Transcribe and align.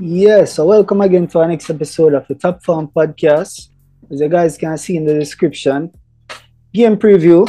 Yes, 0.00 0.54
so 0.54 0.64
welcome 0.64 1.02
again 1.02 1.26
to 1.28 1.40
our 1.40 1.48
next 1.48 1.68
episode 1.68 2.14
of 2.14 2.26
the 2.26 2.34
Top 2.34 2.64
Form 2.64 2.88
Podcast. 2.88 3.68
As 4.10 4.20
you 4.20 4.28
guys 4.28 4.56
can 4.56 4.78
see 4.78 4.96
in 4.96 5.04
the 5.04 5.12
description, 5.12 5.92
game 6.72 6.96
preview 6.96 7.46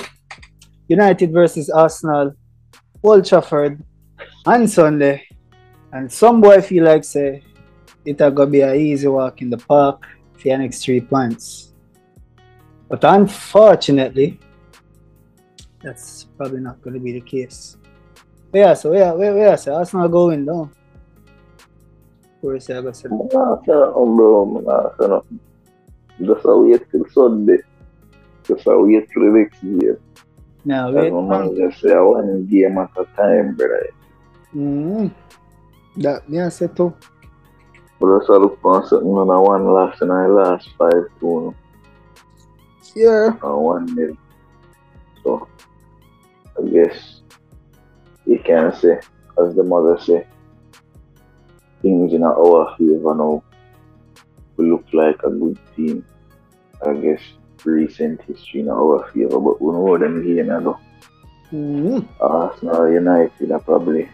United 0.90 1.32
versus 1.32 1.70
Arsenal, 1.70 2.34
Old 3.02 3.26
Trafford, 3.26 3.82
on 4.46 4.68
Sunday. 4.68 5.26
And 5.94 6.12
some 6.12 6.42
boy 6.42 6.60
feel 6.60 6.84
like 6.84 7.06
say 7.06 7.44
it 8.04 8.18
gonna 8.18 8.48
be 8.48 8.60
an 8.60 8.76
easy 8.76 9.08
walk 9.08 9.42
in 9.42 9.50
the 9.50 9.58
park 9.58 10.06
for 10.38 10.50
your 10.50 10.58
next 10.58 10.84
three 10.84 11.00
points. 11.00 11.72
But 12.90 13.06
unfortunately, 13.06 14.38
that's 15.82 16.26
probably 16.36 16.60
not 16.60 16.82
gonna 16.82 17.00
be 17.00 17.14
the 17.14 17.22
case. 17.22 17.78
But 18.52 18.58
yeah, 18.58 18.74
so 18.74 18.92
yeah, 18.92 19.14
where 19.14 19.34
where 19.34 19.56
so 19.56 19.76
Arsenal 19.76 20.10
going 20.10 20.46
down. 20.46 20.72
Poor 22.44 22.60
Sebastian. 22.60 23.16
Nah, 23.32 23.56
no, 23.66 24.04
bro. 24.04 24.60
Nah, 24.68 24.92
no. 25.00 25.24
Just 26.20 26.44
a 26.44 26.58
wait 26.60 26.84
till 26.92 27.08
Sunday. 27.16 27.64
Just 28.44 28.68
a 28.68 28.78
wait 28.78 29.08
till 29.08 29.24
the 29.24 29.40
next 29.40 29.64
game. 29.64 29.96
Now 30.66 30.92
wait. 30.92 31.08
just 31.56 31.80
say, 31.80 31.96
one 31.96 32.46
game 32.48 32.78
at 32.78 32.92
a 33.00 33.06
time, 33.16 33.56
brother. 33.56 33.88
Mm. 34.54 35.16
That 35.96 36.28
me 36.28 36.42
I 36.42 36.50
too. 36.50 36.94
But 38.02 38.28
a 38.28 38.36
look 38.36 38.60
for 38.62 38.86
something 38.88 39.08
on 39.08 39.30
a 39.30 39.42
one 39.42 39.64
loss 39.64 40.02
in 40.02 40.12
our 40.12 40.28
last 40.28 40.68
five 40.78 41.08
two 41.22 41.56
Yeah. 42.94 43.40
and 43.42 43.58
one 43.64 43.86
nil. 43.96 44.18
So 45.24 45.48
I 46.60 46.68
guess 46.68 47.22
you 48.26 48.38
can 48.44 48.76
say, 48.76 49.00
as 49.40 49.56
the 49.56 49.64
mother 49.64 49.98
say, 49.98 50.28
things 51.84 52.14
in 52.14 52.24
our 52.24 52.76
favor 52.78 53.14
now. 53.14 53.44
We 54.58 54.72
look 54.72 54.86
like 54.94 55.22
a 55.24 55.30
good 55.30 55.60
team. 55.76 56.06
I 56.86 56.94
guess 56.96 57.22
recent 57.64 58.22
history 58.24 58.62
in 58.62 58.70
our 58.70 59.08
favor, 59.12 59.40
but 59.40 59.62
we 59.62 59.72
know 59.72 59.98
them 59.98 60.26
here 60.26 60.44
now. 60.44 60.80
Mm. 61.52 62.08
Arsenal 62.20 62.92
United 62.92 63.52
are 63.52 63.60
probably 63.60 64.10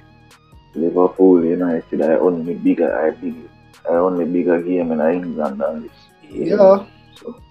Liverpool 0.76 1.46
United 1.46 2.02
are 2.02 2.20
only 2.20 2.54
bigger 2.54 2.92
are 2.92 3.14
big 3.14 3.36
are 3.88 4.00
only 4.00 4.26
bigger 4.26 4.62
game 4.62 4.92
in 4.92 5.00
England 5.00 5.62
than 5.62 5.84
this. 5.84 5.98
Yeah. 6.30 6.86
So 7.16 7.42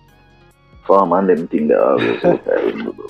farm 0.87 1.13
and 1.13 1.29
them 1.29 1.49
think 1.49 1.69
they 1.69 1.75
always 1.75 2.25
out 2.25 2.45
there 2.45 2.69
in 2.69 2.85
the 2.85 2.93
bro. 2.93 3.07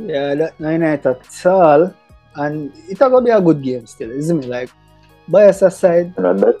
Yeah, 0.00 0.34
that 0.34 0.58
United 0.58 1.06
at 1.06 1.46
all. 1.46 1.94
And 2.34 2.72
it's 2.88 2.98
gonna 2.98 3.20
be 3.20 3.30
a 3.30 3.40
good 3.40 3.62
game 3.62 3.86
still, 3.86 4.10
isn't 4.10 4.44
it? 4.44 4.48
Like 4.48 4.70
bias 5.28 5.62
aside, 5.62 6.14
And 6.16 6.40
that 6.40 6.58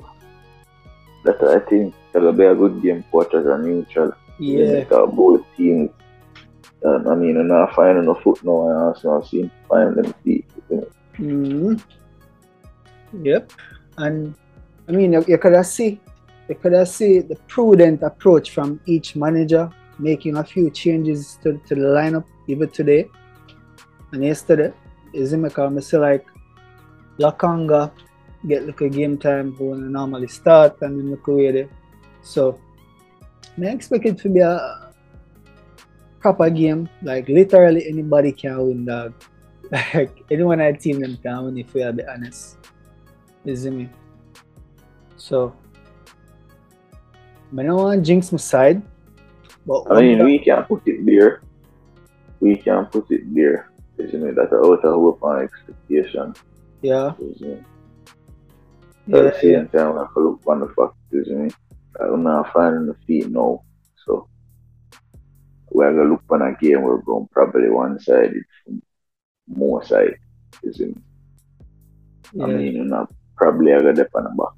that 1.24 1.42
I 1.42 1.58
think 1.68 1.94
it'll 2.14 2.32
be 2.32 2.44
a 2.44 2.54
good 2.54 2.82
game 2.82 3.04
quarters 3.10 3.46
and 3.46 3.64
neutral. 3.64 4.12
yeah. 4.38 4.84
Both 4.88 5.44
teams 5.56 5.90
um, 6.84 7.06
I 7.06 7.14
mean, 7.14 7.36
I'm 7.36 7.46
not 7.46 7.74
finding 7.74 8.06
no 8.06 8.14
foot 8.14 8.42
now, 8.44 8.68
and 8.68 8.76
Arsenal 8.76 9.22
seem 9.24 9.48
to 9.48 9.54
find 9.68 9.94
them 9.96 10.12
feet. 10.24 10.46
you 10.68 10.76
know. 10.78 10.86
hmm 11.16 11.74
Yep. 13.22 13.52
And 13.98 14.34
I 14.88 14.92
mean, 14.92 15.12
you, 15.12 15.24
you 15.28 15.38
could 15.38 15.52
have 15.54 15.66
see, 15.66 16.00
you 16.48 16.54
could 16.56 16.88
see 16.88 17.20
the 17.20 17.36
prudent 17.46 18.02
approach 18.02 18.50
from 18.50 18.80
each 18.86 19.14
manager, 19.14 19.70
making 19.98 20.36
a 20.38 20.44
few 20.44 20.70
changes 20.70 21.38
to, 21.42 21.60
to 21.68 21.74
the 21.76 21.82
lineup 21.82 22.24
even 22.48 22.68
today 22.70 23.08
and 24.12 24.24
yesterday. 24.24 24.72
Is 25.12 25.32
it 25.32 25.42
because 25.42 25.76
I 25.76 25.80
say 25.80 25.98
like 25.98 26.26
Lokonga 27.18 27.92
get 28.46 28.66
like 28.66 28.80
a 28.80 28.88
game 28.88 29.18
time 29.18 29.54
when 29.58 29.82
they 29.82 29.88
normally 29.88 30.28
start 30.28 30.80
and 30.82 30.98
then 30.98 31.10
look 31.10 31.26
away 31.28 31.50
there. 31.52 31.68
So 32.22 32.58
I 33.60 33.66
expect 33.66 34.06
it 34.06 34.18
to 34.18 34.28
be 34.28 34.40
a 34.40 34.92
proper 36.20 36.50
game. 36.50 36.88
Like 37.02 37.28
literally 37.28 37.88
anybody 37.88 38.32
can 38.32 38.58
win 38.58 38.84
dog. 38.84 39.14
Like 39.72 40.22
anyone 40.30 40.60
I 40.60 40.72
team 40.72 41.00
them 41.00 41.16
can 41.16 41.44
win 41.44 41.56
if 41.56 41.72
we 41.72 41.82
are 41.82 41.92
be 41.92 42.04
honest. 42.04 42.58
You 43.44 43.56
see 43.56 43.70
me? 43.70 43.88
So 45.16 45.56
I 47.56 47.62
don't 47.62 47.76
want 47.76 48.00
to 48.00 48.06
jinx 48.06 48.32
my 48.32 48.38
side. 48.38 48.82
But 49.66 49.90
I 49.90 50.00
mean, 50.00 50.24
we 50.24 50.38
can 50.38 50.62
put 50.64 50.82
it 50.86 51.06
there. 51.06 51.42
We 52.40 52.56
can 52.56 52.86
put 52.86 53.10
it 53.10 53.22
there. 53.34 53.70
You 53.98 54.18
know, 54.18 54.32
that's 54.34 54.52
out 54.52 54.64
of 54.64 54.82
hope 54.82 55.20
and 55.22 55.48
expectation. 55.48 56.34
yeah, 56.82 57.14
you 57.20 57.36
know, 57.40 57.64
yeah, 59.12 59.28
at 59.28 59.34
the 59.34 59.40
same 59.40 59.68
time, 59.68 59.98
I 59.98 60.06
to 60.14 60.20
look 60.20 60.42
on 60.46 60.60
the 60.60 60.68
factors, 60.68 61.28
you 61.28 61.36
know. 61.36 61.48
I'm 62.00 62.22
not 62.24 62.52
finding 62.52 62.86
the 62.86 62.94
feet 63.06 63.30
now. 63.30 63.62
So, 64.06 64.28
we're 65.70 65.92
going 65.92 66.06
to 66.06 66.12
look 66.12 66.24
on 66.30 66.42
a 66.42 66.56
game, 66.60 66.82
we're 66.82 67.02
going 67.02 67.28
probably 67.32 67.70
one 67.70 67.98
sided 68.00 68.44
from 68.64 68.82
more 69.48 69.84
side. 69.84 70.14
You 70.62 70.72
see 70.72 70.86
me? 70.86 70.94
yeah. 72.32 72.44
I 72.44 72.48
mean, 72.48 72.74
you 72.74 72.84
know, 72.84 73.06
probably 73.36 73.74
I 73.74 73.82
got 73.82 73.96
dip 73.96 74.08
on 74.14 74.24
the 74.24 74.30
back. 74.30 74.54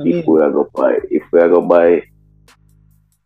I 0.00 0.04
mean, 0.04 0.22
if 0.22 0.26
we 0.26 0.40
are 0.42 0.50
go 0.50 0.68
buy, 0.74 0.98
if 1.10 1.22
we 1.32 1.40
are 1.40 1.48
go 1.48 1.62
buy, 1.66 2.02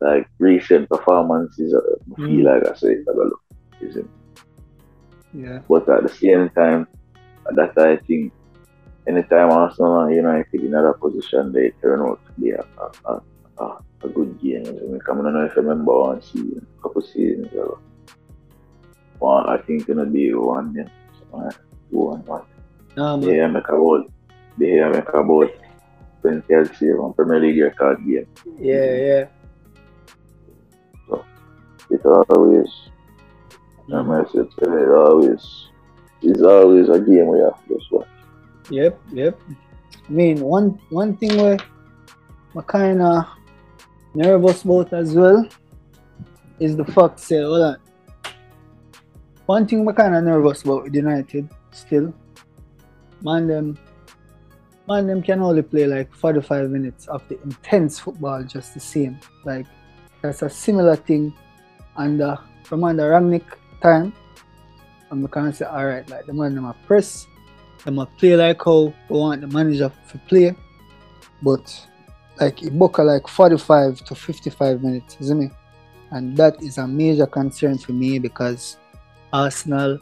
like 0.01 0.27
recent 0.39 0.89
performances, 0.89 1.75
I 1.75 1.81
Mm. 2.19 2.27
feel 2.27 2.45
like 2.47 2.65
I 2.67 2.75
say, 2.77 2.93
I 2.93 3.05
go 3.15 3.25
look. 3.25 3.41
You 3.81 3.93
see 3.93 4.03
me? 4.03 4.09
yeah, 5.33 5.61
But 5.69 5.89
at 5.89 6.03
the 6.05 6.09
same 6.09 6.51
time, 6.51 6.87
that 7.55 7.73
I 7.79 7.97
think 8.07 8.33
anytime 9.07 9.51
Arsenal 9.51 10.01
and 10.01 10.15
United 10.15 10.55
in 10.55 10.67
another 10.67 10.95
position, 10.95 11.53
they 11.53 11.71
turn 11.83 12.01
out 12.01 12.21
to 12.27 12.33
be 12.41 12.51
a, 12.51 12.65
a, 12.79 13.13
a, 13.13 13.23
a, 13.59 13.79
a 14.05 14.09
good 14.09 14.41
game. 14.41 14.67
I 14.67 14.71
mean, 14.71 15.01
I 15.03 15.15
don't 15.15 15.35
know 15.35 15.45
if 15.45 15.57
you 15.57 15.63
remember 15.63 15.99
one 15.99 16.23
season, 16.23 16.67
a 16.79 16.83
couple 16.83 17.03
seasons 17.03 17.47
ago. 17.53 17.79
One, 19.19 19.49
I 19.49 19.59
think 19.59 19.87
gonna 19.87 20.07
be 20.07 20.35
one, 20.35 20.75
yeah. 20.77 20.89
One, 21.31 21.47
um, 21.47 21.53
one, 21.91 22.25
man. 22.97 23.21
They 23.21 23.47
make 23.47 23.69
about, 23.69 24.11
they 24.59 24.81
make 24.89 25.09
about 25.09 25.51
20 26.23 26.43
Chelsea 26.49 26.91
on 26.93 27.13
Premier 27.15 27.41
League 27.41 27.61
record 27.61 27.99
game. 28.07 28.27
yeah, 28.59 28.95
yeah. 28.95 29.25
So 31.09 31.25
it's 31.91 32.05
always, 32.05 32.69
I 33.93 34.03
message 34.03 34.53
it 34.59 34.89
always, 34.89 35.69
it's 36.23 36.43
always 36.43 36.89
a 36.89 36.99
game 37.01 37.29
we 37.29 37.41
have 37.41 37.63
to 37.67 37.75
just 37.75 37.93
watch. 37.93 38.09
Yep, 38.71 39.01
yep. 39.13 39.41
I 40.09 40.13
mean, 40.13 40.41
one 40.41 40.81
one 40.91 41.17
thing 41.17 41.37
where 41.37 41.59
I 42.57 42.61
kind 42.63 43.03
of 43.03 43.27
nervous 44.15 44.65
about 44.65 44.93
as 44.93 45.15
well 45.15 45.47
is 46.59 46.77
the 46.77 46.85
fact 46.85 47.21
say, 47.21 47.43
hold 47.43 47.63
on. 47.63 47.77
One 49.47 49.67
thing 49.67 49.87
I'm 49.87 49.95
kind 49.95 50.15
of 50.15 50.25
nervous 50.25 50.63
about 50.63 50.85
with 50.85 50.95
United 50.95 51.49
still, 51.73 52.15
man 53.23 53.47
them, 53.47 53.79
man 54.89 55.07
them 55.07 55.23
can 55.23 55.43
only 55.43 55.63
play 55.63 55.87
like 55.87 56.15
45 56.15 56.71
minutes 56.71 57.07
of 57.09 57.27
the 57.29 57.41
intense 57.43 57.99
football 57.99 58.43
just 58.45 58.73
the 58.73 58.81
same. 58.81 59.19
Like 59.45 59.67
that's 60.23 60.43
a 60.43 60.49
similar 60.49 60.97
thing 60.97 61.35
under 61.97 62.39
from 62.63 62.85
under 62.85 63.11
Rangnick 63.11 63.45
time. 63.83 64.15
And 65.11 65.25
I 65.25 65.29
can 65.29 65.53
say, 65.53 65.67
all 65.67 65.85
right, 65.85 66.09
like 66.09 66.25
the 66.25 66.33
man 66.33 66.55
them 66.55 66.65
a 66.65 66.75
press 66.87 67.27
them 67.85 67.99
a 67.99 68.07
play 68.07 68.37
like 68.37 68.63
how 68.65 68.93
we 69.09 69.19
want 69.19 69.41
the 69.41 69.47
manager 69.47 69.91
to 70.11 70.19
play, 70.29 70.55
but 71.43 71.87
like 72.41 72.63
it 72.63 72.77
book 72.79 72.99
like 72.99 73.29
45 73.29 74.05
to 74.05 74.15
55 74.15 74.83
minutes, 74.83 75.17
isn't 75.21 75.43
it? 75.45 75.53
And 76.11 76.37
that 76.37 76.63
is 76.63 76.79
a 76.79 76.87
major 76.87 77.27
concern 77.27 77.79
for 77.79 77.93
me 77.93 78.19
because 78.19 78.77
Arsenal, 79.33 79.99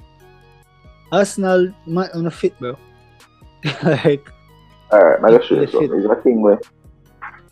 Arsenal 1.11 1.73
might 1.87 2.11
on 2.13 2.27
a 2.27 2.31
fit, 2.31 2.59
bro. 2.59 2.77
like, 3.83 4.29
Alright, 4.93 5.17
I'm 5.19 5.23
gonna 5.23 5.43
show 5.43 5.55
you 5.55 5.61
Yes, 5.63 5.71
it- 5.71 5.73
something. 5.73 6.01
It's 6.01 6.11
a 6.19 6.23
thing 6.23 6.43
where 6.43 6.61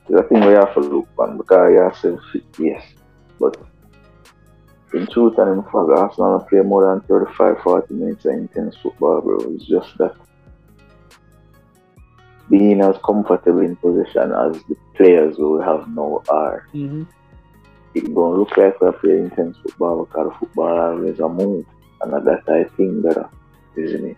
it's 0.09 0.21
a 0.21 0.23
thing 0.25 0.41
where 0.41 0.51
you 0.53 0.57
have 0.57 0.75
to 0.75 0.81
look 0.81 1.09
on 1.19 1.37
because 1.39 1.73
you 1.73 1.79
have 1.79 2.01
to 2.03 2.21
fit, 2.33 2.45
yes. 2.59 2.83
But 3.39 3.57
in 4.95 5.07
truth 5.07 5.39
and 5.39 5.59
in 5.59 5.63
fact, 5.63 5.91
Arsenal 5.97 6.41
play 6.49 6.61
more 6.61 6.87
than 6.87 7.01
35, 7.09 7.63
40 7.63 7.95
minutes 7.95 8.25
of 8.25 8.33
intense 8.33 8.77
football, 8.83 9.21
bro. 9.21 9.39
It's 9.55 9.67
just 9.67 9.97
that 9.99 10.15
being 12.49 12.81
as 12.81 12.97
comfortable 13.05 13.61
in 13.61 13.77
position 13.77 14.33
as 14.33 14.61
the 14.65 14.77
players 14.97 15.39
we 15.39 15.63
have 15.63 15.89
now 15.89 16.23
are, 16.29 16.67
mhm, 16.75 17.07
it 17.95 18.05
don't 18.15 18.39
look 18.39 18.57
like 18.57 18.81
we're 18.81 18.93
playing 18.93 19.25
intense 19.25 19.57
football 19.63 20.05
because 20.05 20.33
football 20.39 20.79
always 20.79 21.21
a 21.21 21.29
move. 21.29 21.65
And 22.03 22.13
that 22.13 22.43
I 22.49 22.65
think 22.77 23.03
better, 23.03 23.29
isn't 23.77 24.11
it? 24.11 24.17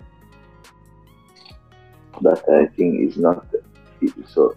That 2.23 2.43
I 2.49 2.67
think 2.77 3.01
is 3.01 3.17
not 3.17 3.47
so 4.27 4.57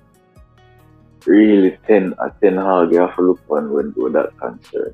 really 1.26 1.78
ten 1.88 2.14
at 2.24 2.40
ten 2.42 2.56
hard 2.58 2.92
you 2.92 3.00
have 3.00 3.16
to 3.16 3.22
look 3.22 3.42
on 3.50 3.72
when 3.72 3.94
with 3.96 4.14
that 4.14 4.38
concern. 4.38 4.94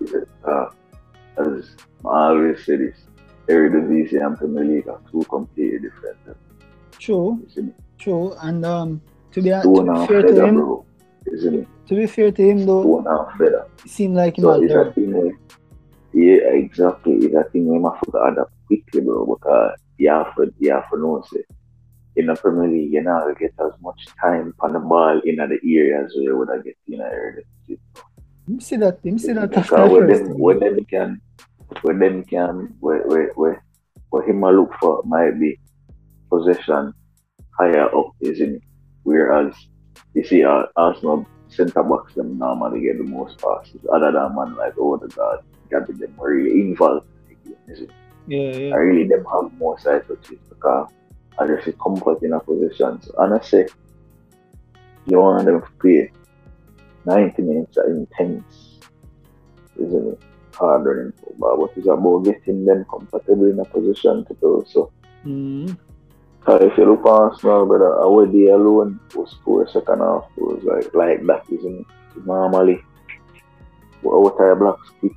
Is 0.00 0.12
it, 0.14 0.28
uh, 0.44 0.66
as 1.38 1.76
I 2.04 2.28
always 2.28 2.64
say 2.64 2.76
this, 2.76 2.96
Eredivisie 3.48 4.24
and 4.24 4.36
Premier 4.36 4.64
League 4.64 4.88
are 4.88 5.00
two 5.10 5.22
completely 5.28 5.78
different. 5.78 6.18
True, 6.98 7.40
You 7.54 7.74
true. 7.98 8.34
And 8.42 8.64
um, 8.64 9.00
to 9.32 9.42
be, 9.42 9.50
to 9.50 9.62
Two 9.62 9.76
and 9.80 9.90
a 9.90 10.00
be 10.00 10.06
fair 10.06 10.22
to 10.22 10.44
him, 10.44 10.54
bro. 10.56 10.84
You 11.26 11.66
to 11.88 11.94
be 11.94 12.06
fair 12.06 12.32
to 12.32 12.42
him 12.42 12.66
though, 12.66 12.82
Two 12.82 12.98
and 12.98 13.06
a 13.06 13.10
half 13.10 13.38
feather. 13.38 13.66
it 13.84 13.90
seemed 13.90 14.16
like 14.16 14.38
him 14.38 14.44
So 14.44 14.62
it's 14.62 14.72
there. 14.72 14.88
a 14.88 14.92
thing 14.92 15.12
where, 15.12 15.32
yeah, 16.12 16.48
exactly. 16.52 17.14
It's 17.16 17.34
a 17.34 17.44
thing 17.50 17.66
where 17.66 17.92
I 17.92 17.98
forgot 18.04 18.32
adapt 18.32 18.52
quickly, 18.66 19.00
bro, 19.02 19.26
because 19.26 19.78
you 19.98 20.10
have 20.10 20.34
to, 20.36 20.52
you 20.58 20.72
have 20.72 20.88
to 20.90 20.98
know, 20.98 21.24
say, 21.32 21.44
in 22.16 22.26
the 22.26 22.34
Premier 22.34 22.68
League, 22.68 22.92
not 23.04 23.22
going 23.24 23.34
to 23.34 23.40
get 23.40 23.52
as 23.64 23.72
much 23.80 24.06
time 24.20 24.54
on 24.60 24.72
the 24.72 24.78
ball 24.78 25.20
in 25.24 25.36
the 25.36 25.58
areas 25.64 26.12
where 26.14 26.24
you 26.24 26.36
would 26.38 26.48
have 26.48 26.64
get 26.64 26.76
in 26.88 26.98
the 26.98 27.76
area. 28.48 28.54
You 28.54 28.60
see 28.60 28.76
that? 28.76 28.98
You 29.02 29.18
see 29.18 29.32
that 29.32 29.56
after 29.56 29.76
Because 29.76 29.90
when 29.90 30.06
them, 30.06 30.26
thing. 30.26 30.38
when 30.38 30.58
them 30.60 30.84
can, 30.84 31.20
when 31.82 31.98
them 31.98 32.24
can, 32.24 32.74
where, 32.80 33.02
where, 33.06 33.32
where, 33.34 33.64
what 34.10 34.26
him 34.28 34.42
a 34.44 34.52
look 34.52 34.72
for 34.80 35.02
might 35.04 35.38
be 35.38 35.58
possession 36.30 36.92
higher 37.58 37.94
up, 37.94 38.12
isn't 38.20 38.56
it? 38.56 38.62
Whereas, 39.02 39.54
you 40.14 40.24
see, 40.24 40.44
uh, 40.44 40.64
Arsenal 40.76 41.26
centre 41.48 41.82
backs 41.82 42.14
them 42.14 42.38
normally 42.38 42.80
get 42.80 42.98
the 42.98 43.04
most 43.04 43.38
passes, 43.38 43.80
other 43.92 44.12
than 44.12 44.34
man 44.34 44.56
like 44.56 44.76
Odegaard, 44.78 45.40
Gabby 45.70 45.92
them 45.94 46.14
are 46.20 46.30
really 46.30 46.60
involved 46.60 47.06
in 47.28 47.36
the 47.42 47.50
game, 47.50 47.58
isn't 47.68 47.90
it? 47.90 47.96
Yeah, 48.28 48.56
yeah. 48.56 48.74
I 48.74 48.78
really 48.78 49.06
them 49.06 49.24
have 49.32 49.52
more 49.54 49.78
side 49.78 50.06
touches 50.08 50.38
because 50.48 50.90
I 51.38 51.46
just 51.46 51.64
see 51.64 51.72
comfort 51.80 52.22
in 52.22 52.32
a 52.32 52.40
position. 52.40 53.00
So, 53.00 53.14
and 53.18 53.34
I 53.34 53.40
say, 53.40 53.68
you 55.06 55.18
want 55.18 55.44
them 55.46 55.60
to 55.60 55.68
play 55.78 56.10
90 57.06 57.42
minutes 57.42 57.78
are 57.78 57.88
intense, 57.88 58.78
isn't 59.76 60.08
it? 60.12 60.20
Hard 60.54 60.84
running 60.86 61.12
football, 61.12 61.56
but 61.66 61.76
it's 61.76 61.86
about 61.86 62.24
getting 62.24 62.64
them 62.64 62.84
comfortable 62.90 63.44
in 63.44 63.60
a 63.60 63.64
position 63.64 64.24
to 64.26 64.34
do 64.40 64.64
so. 64.68 64.90
Mm. 65.24 65.76
Cause 66.44 66.62
if 66.62 66.78
you 66.78 66.88
look 66.90 67.00
at 67.00 67.10
Arsenal, 67.10 67.66
brother, 67.66 67.92
away 67.94 68.30
day 68.30 68.46
alone 68.48 69.00
was 69.14 69.32
score 69.32 69.68
second 69.68 69.98
half 69.98 70.24
was 70.36 70.62
like 70.62 70.94
like 70.94 71.26
that, 71.26 71.44
isn't 71.52 71.80
it? 71.80 72.26
Normally, 72.26 72.80
what 74.02 74.40
our 74.40 74.54
black 74.54 74.76
stick 74.98 75.12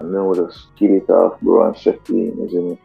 and 0.00 0.14
then 0.14 0.26
we 0.26 0.36
just 0.36 0.74
kill 0.76 0.92
it 0.96 1.08
off, 1.10 1.40
bro, 1.40 1.68
and 1.68 1.76
set 1.76 2.08
in, 2.10 2.38
isn't 2.46 2.72
it? 2.72 2.78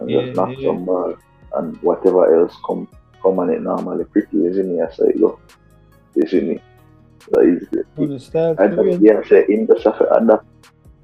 And 0.00 0.10
Yeah, 0.10 0.24
just 0.26 0.36
knock 0.36 0.50
yeah. 0.56 0.68
some 0.68 0.84
ball 0.84 1.16
and 1.54 1.76
whatever 1.82 2.40
else 2.40 2.54
come 2.66 2.88
come 3.22 3.38
on 3.38 3.50
it 3.50 3.62
normally 3.62 4.04
pretty, 4.04 4.46
isn't 4.46 4.78
it? 4.78 4.80
As 4.80 5.00
I 5.00 5.12
go, 5.18 5.38
isn't 6.16 6.50
it? 6.52 6.62
Is 7.42 7.68
it. 7.72 7.86
When 7.94 8.12
you 8.12 8.18
start 8.18 8.60
I 8.60 8.68
to 8.68 8.76
think, 8.76 9.02
yeah, 9.02 9.22
say 9.28 9.46
him 9.46 9.66
just 9.66 9.84
have 9.84 9.98
to 9.98 10.12
adapt, 10.14 10.46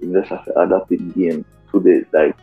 him 0.00 0.12
just 0.14 0.28
have 0.30 0.44
to 0.44 0.96
game 1.14 1.44
to 1.72 1.80
the 1.80 2.04
like. 2.12 2.36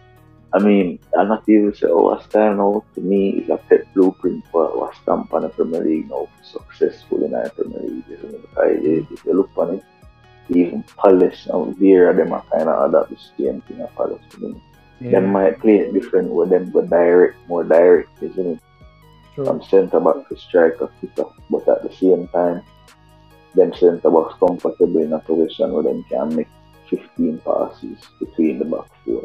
I 0.54 0.60
mean, 0.60 1.00
I'm 1.18 1.28
not 1.28 1.44
even 1.50 1.76
say, 1.76 1.88
oh, 1.90 2.14
a 2.14 2.24
style 2.24 2.56
now 2.56 2.86
to 2.96 3.02
me 3.02 3.42
is 3.42 3.50
a 3.50 3.58
pet 3.58 3.94
blueprint 3.94 4.46
for 4.52 4.68
what 4.78 4.96
stamp 4.96 5.34
on 5.34 5.42
the 5.42 5.50
Premier 5.50 5.84
League 5.84 6.10
now 6.10 6.30
successful 6.44 7.26
in 7.26 7.32
the 7.32 7.52
Premier 7.56 7.82
League. 7.82 8.06
Isn't 8.10 8.36
it? 8.36 8.42
Because 8.42 8.78
if 9.12 9.26
you 9.26 9.34
look 9.34 9.50
on 9.58 9.76
it, 9.76 9.84
even 10.50 10.84
Palace 10.98 11.48
and 11.52 11.76
Vieira, 11.76 12.16
them 12.16 12.32
are 12.32 12.46
kind 12.52 12.70
of 12.70 12.90
adapt 12.90 13.10
the 13.10 13.18
same 13.38 13.62
thing 13.62 13.82
at 13.82 13.94
Palace. 13.96 14.22
Isn't 14.38 14.56
it? 14.56 14.62
yeah, 15.02 15.12
Them 15.12 15.34
might 15.34 15.60
play 15.60 15.80
it 15.80 15.94
different 15.94 16.30
with 16.30 16.50
them 16.52 16.72
go 16.72 16.82
direct, 16.84 17.36
more 17.50 17.64
direct, 17.66 18.24
isn't 18.24 18.48
it? 18.48 18.60
true. 19.36 19.46
from 19.46 19.62
centre 19.64 20.00
back 20.00 20.28
to 20.30 20.38
striker 20.38 20.90
kicker, 21.00 21.26
but 21.50 21.68
at 21.68 21.84
the 21.84 21.94
same 21.94 22.28
time, 22.30 22.64
them 23.56 23.74
centre 23.74 24.10
backs 24.10 24.36
comfortable 24.40 25.02
in 25.02 25.14
a 25.14 25.20
position 25.20 25.72
where 25.74 25.84
them 25.84 26.04
can 26.10 26.36
make 26.36 26.48
15 26.90 27.40
passes 27.40 27.98
between 28.20 28.60
the 28.60 28.66
back 28.66 28.88
four, 29.06 29.24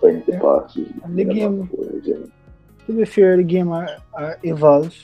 20 0.00 0.32
Yeah. 0.32 0.38
passes 0.40 0.88
And 1.04 1.16
between 1.16 1.28
the 1.28 1.34
game- 1.34 1.60
back 1.60 1.70
four. 1.70 2.30
To 2.86 2.92
be 2.96 3.04
fair, 3.04 3.36
the 3.36 3.42
game 3.44 3.70
uh, 3.72 3.80
uh, 3.82 3.96
are, 4.14 4.24
are 4.24 4.38
evolve. 4.42 4.94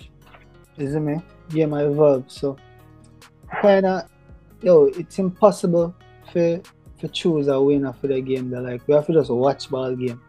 Isn't 0.79 1.05
me? 1.05 1.21
Game 1.51 1.73
uh, 1.75 1.79
are 1.83 1.87
evolve. 1.87 2.25
So 2.29 2.57
kinda 3.63 4.09
yo, 4.63 4.87
it's 4.87 5.19
impossible 5.19 5.95
for 6.33 6.61
to 6.99 7.09
choose 7.09 7.47
a 7.49 7.61
winner 7.61 7.93
for 7.93 8.07
the 8.09 8.21
game 8.21 8.51
They're 8.51 8.63
like 8.63 8.83
we 8.89 8.95
have 8.95 9.07
to 9.07 9.13
just 9.13 9.31
watch 9.31 9.69
ball 9.71 9.95
game. 9.95 10.21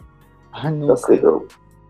And 0.54 0.82
no 0.82 0.88
That's 0.88 1.08
it. 1.10 1.24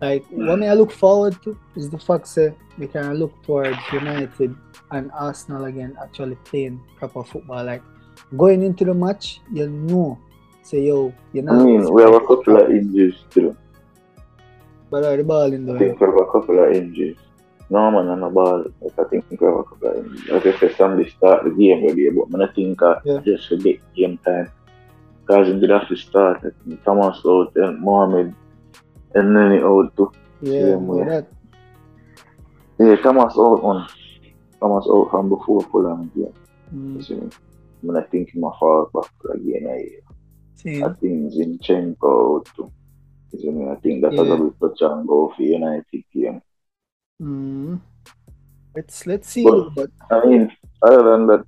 Like 0.02 0.26
what 0.30 0.60
me 0.60 0.68
I 0.68 0.74
look 0.74 0.92
forward 0.92 1.42
to 1.44 1.58
is 1.76 1.90
the 1.90 1.98
fact 1.98 2.28
say 2.28 2.54
we 2.78 2.88
can 2.88 3.14
look 3.16 3.34
towards 3.44 3.78
United 3.92 4.56
and 4.92 5.12
Arsenal 5.12 5.66
again 5.66 5.98
actually 6.02 6.36
playing 6.46 6.80
proper 6.98 7.24
football. 7.24 7.64
Like 7.64 7.82
going 8.38 8.62
into 8.62 8.86
the 8.86 8.94
match, 8.94 9.42
you 9.52 9.68
know, 9.68 10.20
say 10.62 10.82
yo, 10.86 11.14
you 11.34 11.42
know. 11.42 11.54
I 11.60 11.64
mean, 11.64 11.92
we 11.94 12.02
have 12.04 12.14
a 12.14 12.20
couple 12.20 12.58
of 12.62 12.70
injuries 12.70 13.16
still. 13.30 13.56
but 14.92 15.04
uh, 15.04 15.16
the 15.16 15.24
ball 15.24 15.52
in 15.52 15.66
the 15.66 15.74
I 15.74 15.80
think 15.80 16.00
we 16.00 16.06
have 16.06 16.16
a 16.16 16.26
couple 16.32 16.64
of 16.64 16.72
injuries. 16.74 17.18
No 17.70 17.92
man 17.92 18.08
on 18.08 18.22
the 18.22 18.30
ball, 18.30 18.64
but 18.82 18.94
I 19.06 19.10
think 19.10 19.26
we 19.30 19.38
have 19.46 19.56
a 19.56 19.64
couple 19.64 19.90
of 19.90 20.06
injuries. 20.06 20.30
Like 20.30 20.46
I 20.46 20.60
said, 20.60 20.76
somebody 20.78 21.10
start 21.10 21.44
the 21.44 21.50
game 21.52 21.84
already, 21.84 22.10
but 22.30 22.42
I 22.50 22.54
think 22.54 22.82
uh, 22.82 23.00
Yeah. 23.04 23.20
just 23.26 23.48
forget 23.50 23.80
game 23.96 24.20
time. 24.20 24.52
Because 25.26 25.48
he 25.48 25.60
did 25.60 25.70
have 25.72 25.88
to 25.90 25.96
start. 25.98 26.38
I 26.46 26.50
think 26.64 26.84
Thomas 26.86 27.20
out 27.26 27.52
and 27.56 27.82
Mohamed 27.82 28.34
and 29.16 29.36
he 29.52 29.60
out 29.60 29.96
too. 29.98 30.12
yeah, 30.42 30.60
Same 30.76 30.88
but 30.88 30.94
way. 30.96 31.06
that 31.06 31.28
Yeah, 32.80 32.96
Thomas 32.98 33.34
out 33.38 33.62
on 33.64 33.88
Thomas 34.60 34.88
out 34.90 35.10
from 35.12 35.30
before 35.30 35.62
Fulham 35.72 36.12
game. 36.16 36.34
mm, 36.74 37.04
So, 37.04 37.30
when 37.82 37.98
I 37.98 38.02
think 38.08 38.30
a 38.44 38.52
fall 38.60 38.90
back 38.94 39.12
again, 39.34 39.68
I, 39.70 39.82
see, 40.56 40.84
I 40.84 40.90
think 40.94 41.34
Zinchenko 41.34 42.38
out 42.38 42.46
too. 42.56 42.72
I 43.72 43.76
think 43.82 44.02
that's 44.02 44.16
Yeah. 44.16 44.22
a 44.22 44.38
bit 44.50 44.60
touch 44.60 44.82
and 44.82 45.08
go 45.08 45.34
for 45.36 45.42
United 45.44 46.04
game. 46.14 46.42
mm, 47.22 47.82
let's 48.76 49.06
let's 49.08 49.30
see. 49.30 49.44
But- 49.44 49.74
But 49.76 49.90
I 50.12 50.26
mean, 50.26 50.52
other 50.82 51.04
than 51.04 51.28
that, 51.28 51.46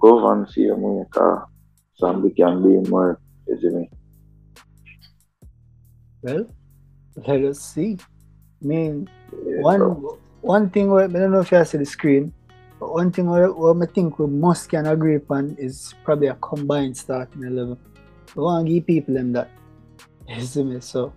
go 0.00 0.26
and 0.30 0.48
see 0.48 0.66
in 0.84 1.06
car. 1.10 1.46
Somebody 1.94 2.32
can 2.34 2.62
be 2.62 2.88
more, 2.88 3.20
isn't 3.46 3.76
it? 3.84 3.90
well, 6.22 6.46
let 7.16 7.42
us 7.44 7.60
see. 7.60 7.98
I 8.62 8.66
mean, 8.66 9.08
Yeah, 9.32 9.62
one 9.62 9.80
one 10.40 10.70
thing 10.70 10.90
where 10.90 11.04
I 11.04 11.08
don't 11.08 11.32
know 11.32 11.40
if 11.40 11.52
you 11.52 11.64
see 11.64 11.78
the 11.78 11.86
screen, 11.86 12.32
but 12.78 12.92
one 12.92 13.10
thing 13.12 13.28
where, 13.28 13.52
where 13.52 13.74
I 13.82 13.86
think 13.86 14.18
we 14.18 14.26
must 14.26 14.68
can 14.68 14.86
agree 14.86 15.16
upon 15.16 15.56
is 15.58 15.94
probably 16.04 16.28
a 16.28 16.34
combined 16.36 16.96
starting 16.96 17.42
eleven. 17.44 17.78
We 18.34 18.42
want 18.42 18.66
to 18.66 18.72
give 18.72 18.86
people 18.86 19.14
them 19.14 19.32
that. 19.32 19.50
You 20.28 20.40
see 20.42 20.64
me? 20.64 20.80
So 20.80 21.12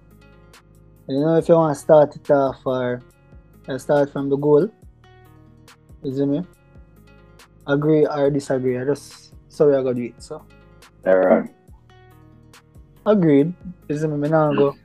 I 1.09 1.13
don't 1.13 1.21
know 1.21 1.37
if 1.37 1.47
you 1.47 1.55
want 1.55 1.75
to 1.75 1.79
start 1.81 2.15
it 2.15 2.29
off 2.31 2.59
or 2.65 3.01
uh, 3.67 3.77
start 3.77 4.12
from 4.12 4.29
the 4.29 4.38
goal. 4.38 4.69
You 6.03 6.13
see 6.15 6.25
me? 6.25 6.43
Agree 7.67 8.05
or 8.05 8.29
disagree? 8.29 8.77
I 8.77 8.85
just 8.85 9.33
so 9.47 9.67
we 9.69 9.75
are 9.75 9.83
gonna 9.83 9.95
do 9.95 10.03
it. 10.03 10.21
So 10.21 10.43
Aaron. 11.05 11.53
agreed. 13.05 13.53
You 13.89 13.97
see 13.97 14.07
me? 14.07 14.17
Me 14.17 14.29
now 14.29 14.53
go 14.53 14.75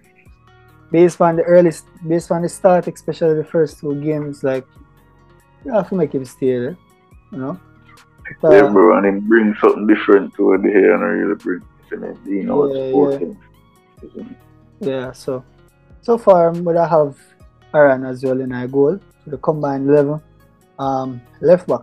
based 0.91 1.21
on 1.21 1.37
the 1.37 1.43
early, 1.43 1.73
based 2.07 2.31
on 2.31 2.43
the 2.43 2.49
start, 2.49 2.87
especially 2.87 3.35
the 3.35 3.45
first 3.45 3.81
two 3.81 4.01
games, 4.03 4.43
like 4.43 4.67
you 5.65 5.73
have 5.73 5.89
to 5.89 5.95
make 5.95 6.13
him 6.13 6.25
stay 6.25 6.59
there, 6.59 6.77
you 7.33 7.39
know. 7.39 7.61
But, 8.43 8.53
yeah, 8.53 8.69
bro, 8.69 8.99
and 8.99 9.07
he 9.07 9.21
bring 9.21 9.55
something 9.61 9.87
different 9.87 10.35
to 10.35 10.59
the 10.63 10.71
hair 10.71 10.95
and 10.95 11.03
really 11.03 11.35
bring, 11.35 11.63
it? 11.91 12.17
You 12.27 12.45
know, 12.45 12.73
Yeah, 12.73 12.95
working. 12.95 13.39
Yeah, 14.81 15.13
so 15.13 15.45
so 16.03 16.19
far, 16.19 16.53
but 16.53 16.77
I 16.77 16.87
have 16.87 17.17
Aaron 17.75 18.05
as 18.05 18.23
well 18.23 18.41
in 18.41 18.53
our 18.53 18.69
goal 18.69 19.01
for 19.25 19.31
the 19.31 19.39
combined 19.39 19.89
level. 19.89 20.23
Um, 20.79 21.21
left 21.41 21.67
back, 21.67 21.83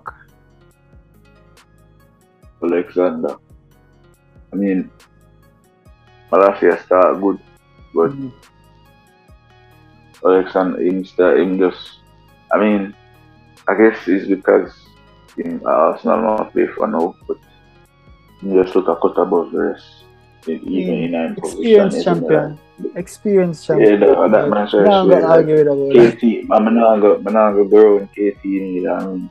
Alexander. 2.64 3.36
I 4.54 4.56
mean, 4.56 4.90
Malacia 6.32 6.80
start 6.86 7.20
good, 7.20 7.40
but 7.94 8.12
Mhm. 8.12 8.32
Alexander 10.24 10.81
him 10.81 11.03
start 11.05 11.39
him 11.39 11.57
just 11.60 12.00
I 12.51 12.60
mean 12.60 12.95
I 13.67 13.74
guess 13.75 14.07
it's 14.07 14.27
because 14.27 14.72
in 15.38 15.65
Arsenal 15.65 16.22
not 16.22 16.53
play 16.53 16.67
for 16.67 16.88
now, 16.88 17.15
but 17.27 17.38
he 18.41 18.53
just 18.53 18.75
look 18.75 18.88
a 18.88 18.95
cut 18.95 19.17
above 19.22 19.51
the 19.51 19.60
rest. 19.60 20.03
Even 20.48 20.93
in 21.05 21.12
nine 21.12 21.36
experienced 21.38 22.03
champion, 22.03 22.60
experienced 22.95 23.63
it? 23.63 23.67
champion. 23.67 24.01
Yeah, 24.01 24.07
that, 24.07 24.31
that 24.31 24.50
man 24.50 24.86
Now 24.86 25.01
I'm 25.01 25.10
gonna 25.10 25.22
like, 25.22 25.38
argue 25.38 25.62
about 25.62 25.93
that. 25.93 26.17
KT, 26.17 26.51
I'm 26.51 26.75
not 26.75 27.00
go, 27.01 27.15
I'm 27.15 27.34
not 27.34 27.53
go 27.53 27.65
grow 27.65 27.98
in 27.98 28.07
KT 28.10 28.45
need. 28.45 28.88
I 28.88 29.05
mean, 29.05 29.29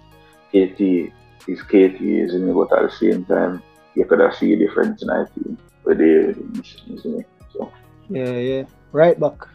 KT 0.50 1.12
is 1.48 1.62
KT, 1.62 2.00
isn't 2.02 2.48
it? 2.48 2.52
But 2.52 2.76
at 2.76 2.90
the 2.90 2.96
same 2.98 3.24
time, 3.26 3.62
you 3.94 4.04
could 4.06 4.18
have 4.18 4.34
see 4.34 4.54
a 4.54 4.58
difference 4.58 5.02
in 5.02 5.08
team 5.08 5.56
where 5.84 5.94
they 5.94 6.34
isn't 6.92 7.20
it? 7.20 7.26
So 7.52 7.72
Yeah, 8.10 8.32
yeah. 8.32 8.64
Right 8.90 9.18
back. 9.18 9.53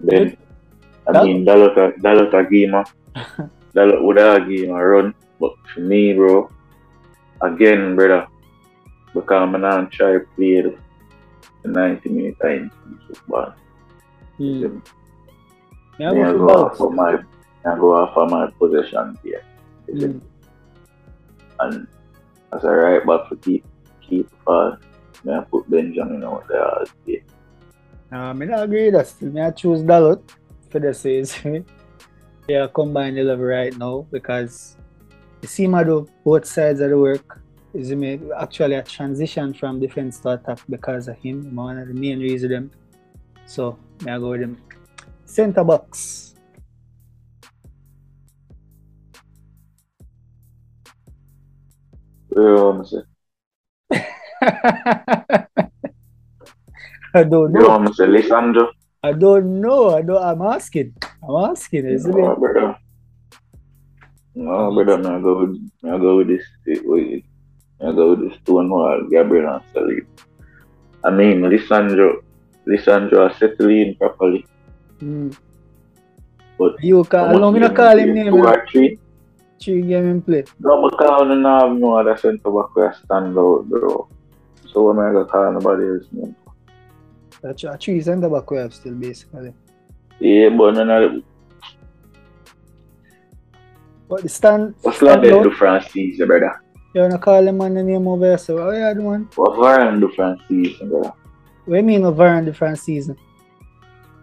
Then, 0.00 0.36
I 1.06 1.12
That- 1.12 1.24
mean, 1.24 1.44
Dalot, 1.44 1.98
Dalot 1.98 2.32
Agima, 2.32 2.84
Dalot 3.74 4.02
would 4.02 4.18
have 4.18 4.48
given 4.48 4.70
a 4.70 4.84
run, 4.84 5.14
but 5.40 5.52
for 5.74 5.80
me, 5.80 6.14
bro, 6.14 6.50
again, 7.42 7.96
brother, 7.96 8.26
because 9.14 9.42
I'm 9.42 9.60
not 9.60 9.90
try 9.90 10.12
to 10.12 10.20
play 10.36 10.60
the 10.62 10.76
90 11.64 12.08
minute 12.10 12.36
time 12.40 12.70
in 12.86 12.98
football. 13.06 13.54
Mm. 14.38 14.82
I 16.00 16.04
I 16.06 16.32
go 16.32 16.46
for 16.46 16.70
off 16.70 16.80
of 16.80 16.94
my 16.94 17.18
I 17.66 17.74
go 17.76 17.94
off 17.96 18.16
of 18.16 18.30
my 18.30 18.50
possession 18.58 19.18
here. 19.24 19.42
Mm. 19.90 20.20
And 21.60 21.86
as 22.52 22.62
a 22.64 22.70
right 22.70 23.04
back 23.04 23.28
for 23.28 23.36
keep 23.36 23.64
keep 24.00 24.30
me 25.24 25.32
I 25.34 25.40
put 25.50 25.68
Benjamin 25.68 26.22
out 26.24 26.46
there 26.48 26.64
all 26.64 26.84
day. 27.06 27.22
Uh, 28.10 28.32
me 28.32 28.46
not 28.46 28.64
agree 28.64 28.86
with 28.86 28.94
that 28.94 29.06
still. 29.06 29.30
Me 29.30 29.40
I 29.42 29.50
choose 29.50 29.82
Dalot 29.82 30.22
for 30.70 30.80
the 30.80 30.94
me. 31.44 31.64
Yeah, 32.48 32.66
combine 32.74 33.14
the 33.14 33.22
level 33.22 33.44
right 33.44 33.76
now 33.76 34.06
because 34.10 34.76
you 35.42 35.48
see 35.48 35.66
my 35.66 35.84
do 35.84 36.06
both 36.24 36.46
sides 36.46 36.80
of 36.80 36.90
the 36.90 36.98
work. 36.98 37.42
Is 37.74 37.92
actually 38.36 38.76
a 38.76 38.82
transition 38.82 39.52
from 39.52 39.78
defense 39.78 40.18
to 40.20 40.30
attack 40.30 40.58
because 40.70 41.06
of 41.06 41.18
him. 41.18 41.54
One 41.54 41.78
of 41.78 41.86
the 41.86 41.94
main 41.94 42.18
reasons 42.18 42.50
them. 42.50 42.70
So 43.44 43.78
me 44.02 44.10
I 44.10 44.18
go 44.18 44.30
with 44.30 44.40
him. 44.40 44.56
Center 45.26 45.62
box. 45.64 46.34
You 52.34 52.84
I 57.18 57.24
don't 57.24 57.52
You 57.52 57.60
know 57.60 57.68
what 57.68 57.80
I'm 57.80 57.92
saying? 57.94 58.10
Lisandro. 58.10 58.68
I 59.02 59.12
don't 59.12 59.60
know. 59.60 59.96
I 59.96 60.02
don't. 60.02 60.22
I'm 60.22 60.42
asking. 60.42 60.94
I'm 61.22 61.50
asking. 61.50 61.86
Is 61.86 62.06
it? 62.06 62.14
No, 62.14 62.36
brother. 62.36 62.76
No, 64.36 64.72
brother, 64.74 64.98
me 64.98 65.10
I 65.16 65.20
go 65.20 65.32
with 65.40 65.56
I 65.84 65.98
go 65.98 66.16
with 66.18 66.28
this 66.28 66.44
me 66.64 67.24
I 67.80 67.90
go 67.90 68.10
with 68.10 68.20
this 68.28 68.38
Stonewall, 68.40 69.02
Gabriel 69.10 69.52
and 69.52 69.64
Salim. 69.72 70.06
I 71.04 71.10
mean 71.10 71.42
Lisandro 71.42 72.08
Lisandro 72.68 73.18
are 73.26 73.34
settling 73.34 73.96
properly. 73.96 74.46
Mm. 75.00 75.36
But 76.58 76.82
You 76.82 76.98
much 76.98 77.36
Allow 77.36 77.50
me 77.50 77.60
to 77.60 77.70
call 77.70 77.98
him 77.98 78.14
name. 78.14 78.32
Two 78.32 78.46
or 78.46 78.66
three? 78.70 78.98
Three 79.60 79.82
game 79.82 80.08
in 80.08 80.22
play. 80.22 80.44
No, 80.60 80.88
because 80.88 81.10
I 81.10 81.18
don't 81.18 81.44
have 81.44 81.72
no 81.72 81.94
other 81.98 82.16
centre 82.16 82.50
back 82.56 82.76
where 82.76 82.90
I 82.90 82.94
stand 82.94 83.36
out, 83.36 83.64
bro. 83.68 84.08
So 84.66 84.82
what 84.82 84.92
am 84.92 85.00
I 85.00 85.12
gonna 85.12 85.26
call 85.26 85.52
nobody 85.52 85.88
else 85.88 86.06
name? 86.12 86.36
That's 87.42 87.64
a 87.64 87.76
three 87.76 88.00
center 88.00 88.28
back 88.28 88.50
we 88.50 88.58
have 88.58 88.74
still 88.74 88.94
basically. 88.94 89.54
Yeah, 90.18 90.48
but 90.50 90.76
of 90.76 90.86
the 90.86 91.22
But 94.08 94.22
the 94.22 94.28
stand. 94.28 94.74
what's 94.82 95.02
like 95.02 95.20
stand 95.20 95.24
that 95.24 95.38
out, 95.38 95.42
do 95.44 95.50
Francis, 95.52 96.18
brother? 96.18 96.60
you 96.94 97.02
wanna 97.02 97.18
call 97.18 97.46
him 97.46 97.60
on 97.60 97.74
the 97.74 97.82
name 97.82 98.08
over 98.08 98.24
here. 98.26 98.38
So 98.38 98.54
what 98.64 98.74
you 98.76 98.94
doing? 98.94 99.28
What 99.36 99.52
Varane 99.58 100.00
do 100.00 100.08
Francis, 100.16 100.78
brother? 100.78 101.12
What 101.66 101.76
you 101.76 101.82
mean 101.82 102.04
over 102.04 102.26
in 102.26 102.46
different 102.46 102.78
season? 102.78 103.16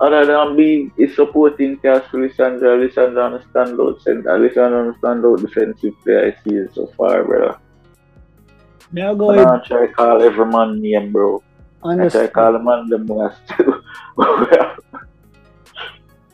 Other 0.02 0.26
than 0.26 0.58
being 0.58 0.92
a 1.00 1.08
supporting 1.08 1.78
cast 1.78 2.10
for 2.10 2.18
Lisandro, 2.18 2.76
Lisandro 2.84 3.24
on 3.26 3.32
the 3.34 3.40
standout 3.40 4.02
center, 4.02 4.38
Lisandro 4.40 4.80
on 4.82 4.88
the 4.88 4.98
standout 5.00 5.40
defensive 5.40 5.94
player 6.04 6.34
I 6.36 6.44
see 6.50 6.66
so 6.74 6.88
far, 6.98 7.24
brother. 7.24 7.58
Me 8.92 9.04
I 9.04 9.14
go 9.14 9.28
But 9.28 9.38
with 9.38 9.48
I 9.48 9.60
try 9.66 9.88
to 9.88 9.94
call 9.94 10.22
every 10.22 10.46
man 10.48 10.82
name, 10.82 11.14
bro. 11.14 11.42
I 11.86 12.10
try 12.10 12.28
call 12.28 12.54
the 12.54 12.60
man 12.60 12.90
them 12.90 13.06
last 13.08 13.42
two. 13.48 13.82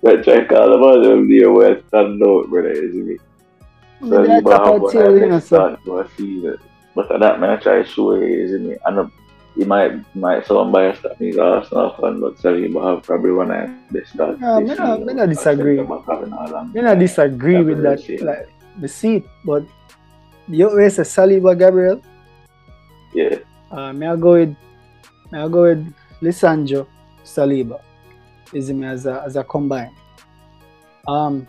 I 0.08 0.16
try 0.24 0.46
call 0.46 0.70
the 0.72 0.78
man 0.80 1.02
them 1.04 1.30
there 1.30 1.52
where 1.52 1.78
I 1.78 1.82
stand 1.88 2.24
out, 2.24 2.50
brother, 2.50 2.74
you 2.74 2.92
see 2.92 3.02
me? 3.02 3.18
So 4.10 4.18
I 4.24 4.36
you 4.38 4.42
tap 4.42 4.66
have 4.66 4.82
one 4.82 4.92
tail, 4.94 5.08
of 5.08 5.14
you 5.14 5.20
the 5.20 5.28
know, 5.28 5.36
best 5.38 5.48
so 5.50 5.56
start 5.58 5.86
to 5.86 6.00
a 6.00 6.10
season. 6.18 6.58
But 6.96 7.12
at 7.12 7.20
that 7.20 7.40
man 7.40 7.50
I 7.52 7.56
try 7.58 7.84
to 7.84 7.86
show 7.88 8.16
you, 8.16 8.26
isn't 8.46 8.72
it? 8.72 8.82
And 8.86 9.00
uh, 9.00 9.08
he 9.56 9.64
might 9.64 9.94
might 10.16 10.46
sound 10.48 10.72
biased 10.74 11.06
at 11.06 11.20
me 11.22 11.30
as 11.30 11.38
Arsenal 11.38 11.94
fan, 12.02 12.20
but 12.20 12.36
Saliba 12.38 12.82
have 12.96 13.04
probably 13.04 13.32
one 13.32 13.52
of 13.52 13.70
the 13.70 14.00
best 14.00 14.14
start. 14.14 14.40
No, 14.40 14.60
me 14.60 14.74
not- 14.74 15.06
me 15.06 15.14
not 15.14 15.30
disagree. 15.30 15.78
me 15.78 16.82
not 16.82 16.98
disagree 17.00 17.62
with 17.62 17.84
that. 17.84 18.00
Like 18.24 18.50
the 18.80 18.88
seat, 18.88 19.24
but 19.46 19.64
you 20.48 20.68
always 20.70 20.98
a 20.98 21.04
Saliba 21.04 21.54
Gabriel. 21.58 22.02
Yeah, 23.14 23.38
Uh, 23.70 23.92
me 23.94 24.08
I 24.08 24.16
go 24.16 24.34
with 24.40 24.56
me 25.32 25.40
I 25.40 25.48
go 25.48 25.64
with 25.64 25.94
Lisandro 26.22 26.88
Saliba. 27.24 27.82
Is 28.54 28.72
me 28.72 28.86
as 28.86 29.06
a 29.06 29.24
as 29.26 29.36
a 29.36 29.44
combine. 29.44 29.96
Um 31.08 31.48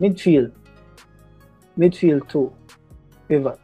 midfield. 0.00 0.52
Midfield 1.78 2.28
two. 2.28 2.52
Pivot. 3.28 3.60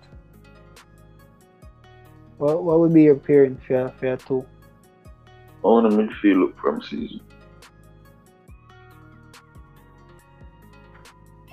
What 2.39 2.65
what 2.65 2.81
would 2.81 2.95
be 2.95 3.03
your 3.03 3.17
pairing 3.17 3.59
for 3.67 3.75
your, 3.75 3.89
for 3.91 4.07
your 4.07 4.17
two? 4.17 4.47
I 5.65 5.67
want 5.67 5.91
to 5.91 5.97
midfield 5.97 6.41
look 6.41 6.59
from 6.59 6.83
season. 6.83 7.21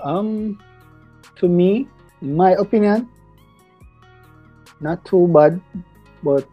Um 0.04 0.60
to 1.36 1.48
me, 1.48 1.88
in 2.22 2.36
my 2.36 2.52
opinion, 2.52 3.10
not 4.80 5.04
too 5.06 5.28
bad, 5.28 5.62
but 6.24 6.48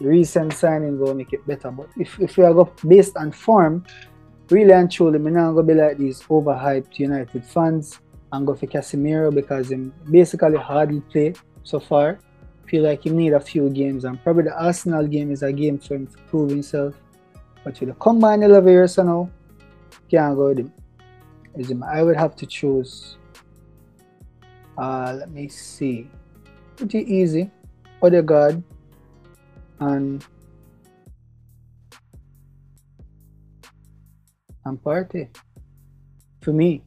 recent 0.00 0.52
signing 0.52 0.98
will 0.98 1.14
make 1.14 1.32
it 1.32 1.46
better. 1.46 1.70
But 1.70 1.88
if, 1.96 2.18
if 2.20 2.36
we 2.36 2.44
are 2.44 2.54
go 2.54 2.72
based 2.86 3.16
on 3.16 3.32
form, 3.32 3.84
really 4.50 4.72
and 4.72 4.90
truly, 4.90 5.18
me 5.18 5.30
not 5.30 5.52
gonna 5.52 5.62
be 5.62 5.74
like 5.74 5.98
these 5.98 6.22
overhyped 6.22 6.98
United 6.98 7.44
fans 7.44 8.00
and 8.32 8.46
go 8.46 8.54
for 8.54 8.66
Casemiro 8.66 9.34
because 9.34 9.70
him 9.70 9.92
basically 10.10 10.56
hardly 10.56 11.00
play 11.00 11.34
so 11.62 11.80
far. 11.80 12.18
Feel 12.66 12.84
like 12.84 13.02
he 13.02 13.10
need 13.10 13.32
a 13.32 13.40
few 13.40 13.70
games 13.70 14.04
and 14.04 14.22
probably 14.22 14.44
the 14.44 14.62
Arsenal 14.62 15.06
game 15.06 15.32
is 15.32 15.42
a 15.42 15.52
game 15.52 15.78
for 15.78 15.94
him 15.94 16.06
to 16.06 16.18
prove 16.28 16.50
himself. 16.50 16.94
But 17.64 17.80
with 17.80 17.88
the 17.88 17.94
combined 17.94 18.44
11 18.44 18.68
years 18.68 18.98
now, 18.98 19.30
can't 20.10 20.36
go 20.36 20.48
with 20.48 20.58
him. 20.58 20.72
Is 21.56 21.70
him. 21.70 21.82
I 21.82 22.02
would 22.02 22.16
have 22.16 22.36
to 22.36 22.46
choose. 22.46 23.16
Uh, 24.76 25.16
let 25.18 25.30
me 25.30 25.48
see. 25.48 26.08
Pretty 26.76 27.00
easy. 27.00 27.50
Odegaard 28.00 28.62
and 29.80 30.24
and 34.64 34.78
Partey. 34.82 35.28
For 36.42 36.52
me, 36.52 36.82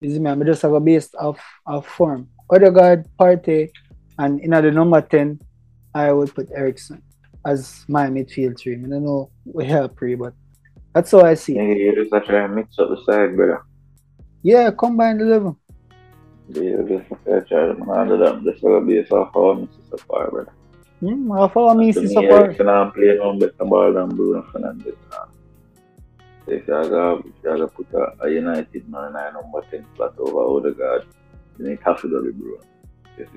is 0.00 0.18
me. 0.18 0.30
I'm 0.30 0.44
just 0.44 0.62
have 0.62 0.72
a 0.72 0.80
based 0.80 1.14
off 1.16 1.40
of 1.66 1.86
form. 1.86 2.28
Odegaard, 2.50 3.06
Partey, 3.18 3.70
and 4.18 4.40
in 4.40 4.50
the 4.50 4.70
number 4.70 5.00
ten, 5.00 5.40
I 5.94 6.12
would 6.12 6.34
put 6.34 6.48
Eriksen 6.54 7.02
as 7.44 7.84
my 7.88 8.08
midfield 8.08 8.58
three. 8.58 8.74
I 8.74 8.88
don't 8.88 9.04
know 9.04 9.30
we 9.44 9.64
have 9.66 9.94
pre, 9.94 10.14
but 10.14 10.34
that's 10.94 11.10
how 11.10 11.20
I 11.20 11.34
see 11.34 11.56
it. 11.56 11.60
Nigga, 11.60 11.78
you 11.78 11.94
just 11.94 12.14
have 12.14 12.24
to 12.24 12.28
try 12.28 12.46
mix 12.46 12.78
up 12.78 12.88
the 12.88 12.96
side, 13.04 13.36
brother. 13.36 13.62
Yeah, 14.42 14.70
combine 14.70 15.20
eleven. 15.20 15.56
Yeah, 16.48 16.82
just 16.88 17.08
try 17.48 17.72
to 17.72 17.74
handle 17.92 18.18
them. 18.18 18.86
Be 18.86 18.98
a 18.98 19.24
home, 19.24 19.68
so 19.90 19.96
far, 20.08 20.30
brother. 20.30 20.52
Hmm, 21.00 21.30
I 21.32 21.48
follow 21.48 21.74
me 21.74 21.92
To 21.92 22.00
see 22.00 22.06
me, 22.06 22.14
so 22.14 22.28
far. 22.28 22.44
Eriksen 22.44 22.68
I'm 22.68 22.92
playing 22.92 23.20
on 23.20 23.38
better 23.38 23.64
ball 23.64 23.92
than 23.92 24.08
Bruno 24.16 24.42
Fernandes. 24.52 24.96
Now. 25.10 25.28
If 26.46 26.66
you 26.66 26.74
have, 26.74 27.22
if 27.26 27.60
have 27.60 27.74
put 27.74 27.86
a, 27.92 28.24
a 28.24 28.30
United 28.30 28.88
man 28.88 29.10
in 29.10 29.16
a 29.16 29.32
number 29.32 29.62
10 29.70 29.84
slot 29.96 30.14
over 30.18 30.38
Odegaard, 30.38 31.06
then 31.58 31.72
it 31.72 31.80
have 31.84 32.00
to 32.00 32.08
with 32.08 32.38
Bruno. 32.38 32.60
Yes, 33.18 33.28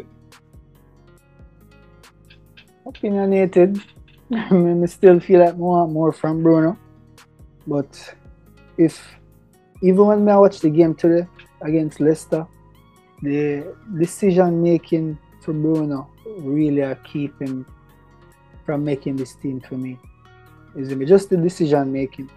opinionated. 2.89 3.81
I 4.31 4.53
mean, 4.53 4.83
I 4.83 4.85
still 4.87 5.19
feel 5.19 5.39
like 5.39 5.49
I 5.49 5.53
want 5.53 5.91
more 5.91 6.11
from 6.11 6.43
Bruno. 6.43 6.77
But 7.65 7.91
if 8.77 8.95
even 9.81 10.05
when 10.05 10.29
I 10.29 10.37
watch 10.37 10.59
the 10.59 10.69
game 10.69 10.93
today 10.95 11.25
against 11.61 11.99
Leicester, 11.99 12.45
the 13.21 13.75
decision 13.97 14.61
making 14.61 15.17
for 15.41 15.53
Bruno 15.53 16.09
really 16.39 16.81
are 16.81 16.95
keeping 16.95 17.65
from 18.65 18.83
making 18.83 19.15
this 19.15 19.35
team 19.35 19.59
for 19.61 19.75
me. 19.75 19.97
Is 20.75 20.91
it 20.91 20.97
me? 20.97 21.05
Just 21.05 21.29
the 21.29 21.37
decision 21.37 21.91
making. 21.91 22.29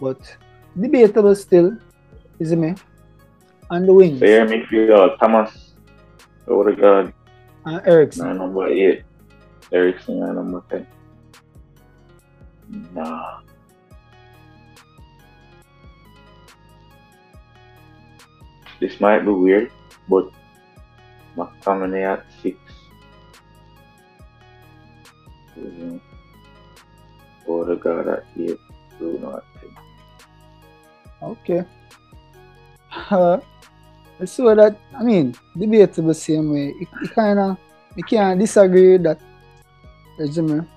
But 0.00 0.20
debatable 0.78 1.34
still, 1.34 1.76
is 2.38 2.52
it 2.52 2.56
me? 2.56 2.74
And 3.70 3.88
the 3.88 3.92
wings. 3.92 4.20
So 4.20 4.26
here 4.26 4.46
midfield, 4.46 4.90
uh, 4.90 5.16
Thomas, 5.16 5.74
Odegaard, 6.48 7.12
And 7.64 7.80
Eriksen. 7.86 8.26
na 8.26 8.32
number 8.32 8.66
8, 8.66 9.02
Eriksen 9.72 10.20
na 10.20 10.30
uh, 10.30 10.32
number 10.32 10.62
10. 10.70 10.86
Nah. 12.94 13.40
This 18.80 18.98
might 19.00 19.20
be 19.20 19.30
weird, 19.30 19.70
but 20.08 20.26
McTominay 21.36 22.02
at 22.02 22.26
6. 25.62 25.72
Mhm. 25.74 26.00
Odegaard 27.48 28.08
at 28.08 28.24
8, 28.38 28.58
Bruno 28.98 29.36
at 29.36 29.44
10. 29.60 29.70
Okay. 31.22 31.64
Uh, 33.10 33.38
so 34.24 34.54
that 34.54 34.76
I 34.94 35.02
mean 35.02 35.34
debatable 35.58 36.14
same 36.14 36.52
way. 36.52 36.74
It, 36.80 36.88
it 37.02 37.14
kinda 37.14 37.58
you 37.96 38.04
can't 38.04 38.38
disagree 38.38 38.92
with 38.92 39.02
that. 39.04 39.20
Resume. 40.18 40.68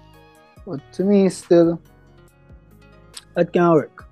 But 0.66 0.80
to 0.94 1.04
me 1.04 1.30
still 1.30 1.80
that 3.36 3.52
can 3.52 3.70
work. 3.72 4.06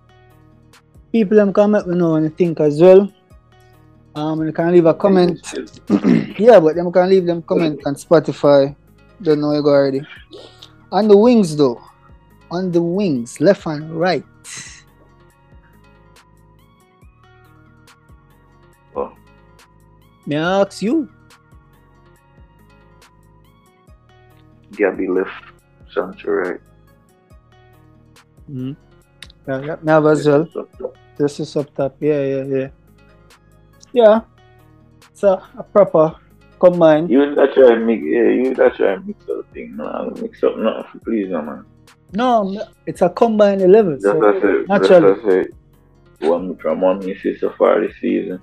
people 1.14 1.38
them 1.38 1.54
comment 1.54 1.88
we 1.88 1.96
know 1.96 2.16
and 2.16 2.36
think 2.36 2.60
as 2.60 2.82
well. 2.82 3.08
Um, 4.16 4.46
you 4.46 4.52
can 4.52 4.72
leave 4.72 4.86
a 4.86 4.94
comment. 4.94 5.40
yeah, 6.38 6.60
but 6.60 6.76
them 6.76 6.92
can 6.92 7.10
leave 7.10 7.26
them 7.26 7.42
comment 7.42 7.80
on 7.86 7.96
Spotify. 7.96 8.76
Don't 9.22 9.40
know 9.42 9.54
you 9.54 9.62
go 9.62 9.70
already. 9.70 10.02
On 10.94 11.08
the 11.08 11.18
wings 11.18 11.58
though. 11.58 11.82
On 12.52 12.72
the 12.72 12.82
wings, 12.82 13.42
left 13.42 13.66
and 13.66 13.90
right. 14.00 14.24
Oh, 18.96 19.12
May 20.28 20.38
I 20.38 20.62
ask 20.62 20.84
you? 20.84 21.10
Gabby 24.78 25.08
left, 25.08 25.34
Sancho 25.90 26.30
right. 26.30 26.62
Mm-hmm. 28.52 28.74
Yeah, 29.50 29.62
yeah, 29.66 29.78
have 29.88 30.06
as 30.06 30.28
well. 30.28 30.48
This 31.18 31.40
is 31.40 31.56
up 31.58 31.74
top. 31.74 31.98
Yeah, 32.00 32.22
yeah, 32.22 32.44
yeah. 32.44 32.70
Yeah. 33.94 34.22
So 35.14 35.42
a 35.58 35.64
proper 35.64 36.22
combine. 36.64 37.10
You 37.10 37.36
that 37.36 37.54
try 37.54 37.74
and 37.74 37.86
mix, 37.86 38.02
yeah, 38.06 38.30
you 38.40 38.56
that 38.56 38.76
try 38.76 38.94
and 38.94 39.06
mix 39.06 39.20
up 39.30 39.46
thing, 39.54 39.76
man. 39.76 40.14
Mix 40.22 40.44
up 40.44 40.58
nothing 40.58 41.02
please, 41.04 41.30
no, 41.30 41.42
man. 41.42 41.66
No, 42.14 42.64
it's 42.86 43.02
a 43.02 43.10
combined 43.10 43.62
eleven. 43.62 44.00
That's 44.00 44.20
So 44.20 44.30
as 44.30 44.44
I 44.44 44.78
naturally. 44.80 44.88
just 44.88 44.92
as 44.92 45.26
I 45.26 45.30
say, 45.30 46.28
one 46.28 46.58
from 46.58 46.82
one 46.82 47.00
me 47.00 47.16
see 47.22 47.38
so 47.38 47.54
far 47.58 47.82
this 47.82 47.96
season. 48.00 48.40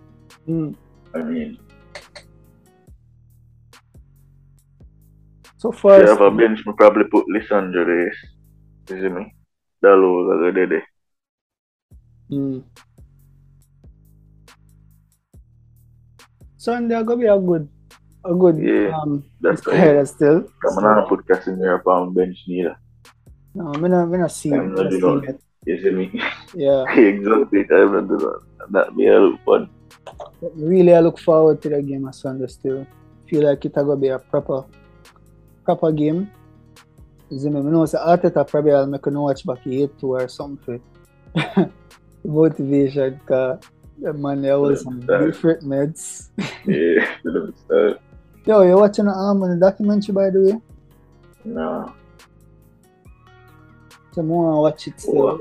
mm, 0.49 0.75
I 1.15 1.23
mean, 1.23 1.59
so 5.57 5.71
if 5.71 5.79
far, 5.79 6.01
you 6.01 6.07
have 6.09 6.21
a 6.21 6.31
bench, 6.31 6.67
me 6.67 6.73
probably 6.77 7.05
put 7.05 7.25
Lisandro 7.27 7.87
there. 7.87 8.13
You 8.91 9.03
see 9.03 9.15
me? 9.15 9.35
Dalot 9.83 10.35
is 10.35 10.49
a 10.49 10.53
good 10.53 10.71
day. 10.71 10.83
mm. 12.31 12.65
Sunday 16.59 16.95
are 16.95 17.05
gonna 17.05 17.21
be 17.21 17.27
a 17.27 17.39
good, 17.39 17.67
a 18.25 18.35
good 18.35 18.59
Yeah, 18.59 18.97
um 18.99 19.25
That's 19.41 19.61
player 19.61 20.05
still. 20.07 20.45
I'm 20.69 20.85
not 20.85 21.09
put 21.09 21.27
Casemiro 21.27 21.87
on 21.87 22.15
bench 22.15 22.39
neither. 22.47 22.77
No, 23.55 23.73
me 23.73 23.89
not, 23.89 24.07
me 24.07 24.19
not 24.19 24.31
see, 24.31 24.53
I'm 24.53 24.75
not 24.75 24.91
doing 24.91 25.25
it. 25.25 25.41
You 25.67 25.83
see 25.83 25.91
me? 25.91 26.23
Yeah, 26.55 26.85
exactly. 26.95 27.67
I'm 27.71 27.93
not 27.93 28.09
doing 28.09 28.19
that. 28.19 28.41
That 28.71 28.97
be 28.97 29.07
a 29.07 29.37
fun. 29.45 29.69
but 30.41 30.53
really, 30.57 30.95
I 30.95 31.01
look 31.01 31.19
forward 31.19 31.61
to 31.63 31.69
the 31.69 31.83
game 31.83 32.07
on 32.07 32.13
Sunday 32.13 32.47
still. 32.47 32.87
Feel 33.29 33.45
like 33.45 33.65
it's 33.65 33.75
gonna 33.75 33.97
be 33.97 34.09
a 34.09 34.19
proper, 34.19 34.65
proper 35.65 35.93
game. 35.93 36.31
You 37.31 37.39
see 37.39 37.49
me? 37.49 37.61
I 37.61 37.63
know 37.63 37.83
it's 37.83 37.95
Arteta 37.95 38.47
probably 38.47 38.73
I'll 38.73 38.87
make 38.87 39.07
a 39.07 39.11
watch 39.11 39.45
back 39.45 39.67
eight 39.67 39.99
two 39.99 40.15
or 40.15 40.29
something. 40.29 40.81
Motivation, 42.25 43.21
cause 43.27 43.61
the 44.01 44.13
man 44.13 44.43
there 44.43 44.59
was 44.59 44.83
some 44.83 45.01
different 45.01 45.63
meds. 45.63 46.29
Yeah, 46.67 47.07
so, 47.69 47.99
Yo, 48.47 48.63
you 48.63 48.77
watching 48.77 49.05
the 49.05 49.11
um 49.13 49.41
the 49.41 49.57
documentary 49.57 50.13
by 50.15 50.31
the 50.31 50.41
way? 50.41 50.61
no. 51.45 51.95
So 54.13 54.23
I 54.23 54.25
wanna 54.25 54.61
watch 54.61 54.87
it 54.89 55.01
still. 55.01 55.41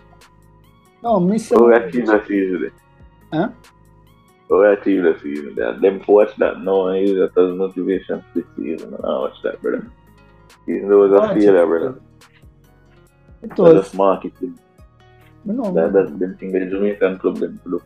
No, 1.02 1.20
miss 1.20 1.52
Oh, 1.54 1.70
that 1.70 1.92
team 1.92 2.06
that 2.06 2.28
season. 2.28 2.72
Huh? 3.34 3.50
Oh, 4.52 4.62
that 4.62 4.84
team 4.84 5.04
that 5.04 5.22
season. 5.22 5.56
That 5.56 5.82
them 5.82 6.04
watch 6.08 6.36
that 6.38 6.62
now 6.62 6.88
and 6.88 7.08
use 7.08 7.18
that 7.18 7.42
as 7.42 7.56
motivation 7.58 8.24
this 8.36 8.46
season. 8.58 8.94
I 8.96 9.08
watch 9.08 9.36
that, 9.44 9.62
brother. 9.62 9.90
Even 10.68 10.90
though 10.90 11.06
it 11.06 11.10
was 11.10 11.22
a 11.32 11.34
failure, 11.36 11.66
brother. 11.66 12.02
It 13.42 13.58
was. 13.58 13.84
just 13.84 13.96
marketing. 13.96 14.60
No, 15.46 15.74
That, 15.74 15.94
that's 15.94 16.12
them 16.20 16.38
thing 16.38 16.52
the 16.52 16.66
Jamaican 16.66 17.18
club 17.20 17.38
them 17.38 17.60
do. 17.64 17.82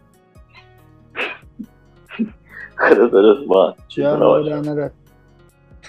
That's 2.79 2.99
just 2.99 3.47
marketing. 3.47 4.03
Yeah, 4.03 4.13
You 4.13 4.19
know 4.19 4.35
another. 4.35 4.93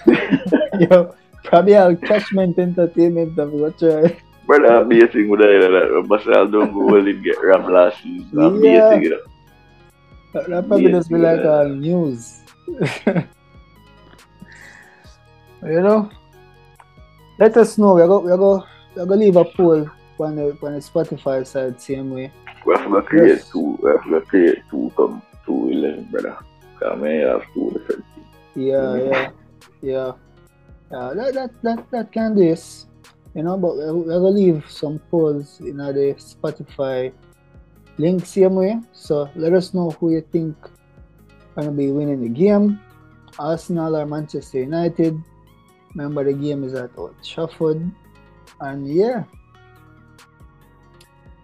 Yo, 0.79 1.15
probably 1.43 1.75
I'll 1.75 1.95
catchment 1.95 2.57
entertainment 2.59 3.37
of 3.39 3.51
what 3.51 3.77
try. 3.79 4.17
Brother, 4.45 4.77
I'm 4.77 4.89
basing 4.89 5.29
with 5.29 5.39
that. 5.41 5.47
that 5.47 6.05
But 6.07 6.27
I'll 6.35 6.47
don't 6.47 6.73
go 6.73 6.85
well 6.85 7.07
him 7.07 7.21
get 7.23 7.41
rammed 7.41 7.71
last 7.71 8.01
season. 8.03 8.39
I'm 8.39 8.63
Yeah. 8.63 8.89
basing 8.89 9.13
it. 9.13 9.19
That, 10.33 10.49
that 10.49 10.67
probably 10.67 10.91
just 10.91 11.09
be 11.09 11.17
like 11.17 11.39
yeah. 11.43 11.67
news. 11.73 12.41
you 15.63 15.81
know? 15.81 16.09
Let 17.39 17.57
us 17.57 17.77
know. 17.77 17.95
We're 17.95 18.07
going 18.07 18.25
we're 18.25 18.37
go, 18.37 18.63
we're 18.95 19.05
go 19.05 19.15
leave 19.15 19.35
a 19.35 19.45
poll 19.45 19.89
on 20.19 20.35
the, 20.35 20.57
on 20.63 20.73
the 20.73 20.79
Spotify 20.79 21.45
side, 21.45 21.81
same 21.81 22.11
way. 22.11 22.31
We 22.65 22.75
have 22.75 22.89
to 22.91 23.01
create 23.01 23.37
Yes. 23.37 23.49
two. 23.49 23.77
We 23.81 23.89
have 23.91 24.03
to 24.03 24.21
create 24.21 24.63
two 24.69 24.91
come 24.95 25.21
two 25.45 25.69
eleven, 25.69 26.05
brother. 26.05 26.37
Because 26.73 27.01
I 27.03 27.09
have 27.31 27.43
two 27.53 27.71
different 27.71 28.05
teams. 28.15 28.27
Yeah, 28.55 28.95
yeah, 28.95 29.31
yeah. 29.81 30.11
Yeah, 30.91 31.13
that, 31.15 31.33
that, 31.33 31.61
that, 31.63 31.91
that 31.91 32.11
can 32.11 32.35
do 32.35 32.45
this. 32.45 32.85
You 33.33 33.43
know, 33.43 33.57
but 33.57 33.75
we're, 33.75 33.93
we're 33.93 34.19
gonna 34.19 34.29
leave 34.29 34.65
some 34.69 34.99
polls 35.11 35.59
in 35.59 35.77
the 35.77 36.15
Spotify 36.17 37.11
link 37.97 38.25
same 38.25 38.55
way. 38.55 38.79
So 38.93 39.29
let 39.35 39.53
us 39.53 39.73
know 39.73 39.91
who 39.91 40.11
you 40.11 40.21
think 40.31 40.55
gonna 41.55 41.71
be 41.71 41.91
winning 41.91 42.21
the 42.21 42.29
game. 42.29 42.79
Arsenal 43.37 43.97
or 43.97 44.05
Manchester 44.05 44.59
United. 44.59 45.21
Remember 45.93 46.23
the 46.23 46.31
game 46.33 46.63
is 46.63 46.73
at 46.73 46.91
Old 46.97 47.15
Trafford. 47.23 47.91
And 48.61 48.87
yeah. 48.87 49.23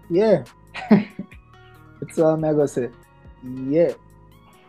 Yeah. 0.09 0.45
That's 0.89 2.17
all 2.19 2.35
I'm 2.35 2.41
gonna 2.41 2.67
say. 2.67 2.89
Yeah. 3.43 3.91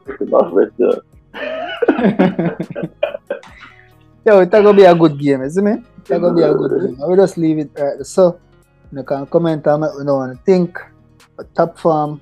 Right 0.06 0.70
there. 0.78 1.02
Yo, 4.24 4.38
it's 4.38 4.50
gonna 4.50 4.72
be 4.72 4.84
a 4.84 4.94
good 4.94 5.18
game, 5.18 5.42
isn't 5.42 5.66
it? 5.66 5.82
It's 5.98 6.10
gonna 6.10 6.32
be 6.32 6.42
a 6.42 6.54
good 6.54 6.86
game. 6.86 7.02
I 7.02 7.06
will 7.06 7.16
just 7.16 7.36
leave 7.36 7.58
it 7.58 7.70
right 7.76 7.96
there. 7.96 8.04
So, 8.04 8.40
you 8.92 9.02
can 9.02 9.26
comment 9.26 9.66
and 9.66 9.82
let 9.82 9.96
me 9.96 10.04
know 10.04 10.18
what 10.18 10.30
you 10.30 10.38
think. 10.46 10.78
Top 11.56 11.78
form. 11.78 12.20